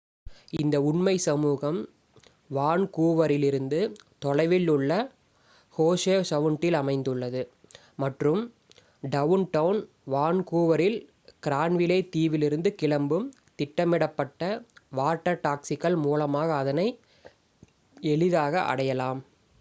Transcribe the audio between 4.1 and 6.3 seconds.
தொலைவில் உள்ள ஹோவெ